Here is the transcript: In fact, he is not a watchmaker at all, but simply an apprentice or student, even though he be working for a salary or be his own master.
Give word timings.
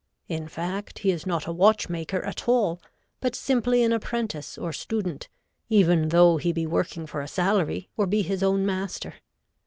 In 0.27 0.47
fact, 0.47 0.97
he 0.97 1.11
is 1.11 1.27
not 1.27 1.45
a 1.45 1.51
watchmaker 1.51 2.23
at 2.25 2.47
all, 2.49 2.81
but 3.19 3.35
simply 3.35 3.83
an 3.83 3.93
apprentice 3.93 4.57
or 4.57 4.73
student, 4.73 5.29
even 5.69 6.09
though 6.09 6.37
he 6.37 6.51
be 6.51 6.65
working 6.65 7.05
for 7.05 7.21
a 7.21 7.27
salary 7.27 7.87
or 7.97 8.07
be 8.07 8.23
his 8.23 8.41
own 8.41 8.65
master. 8.65 9.13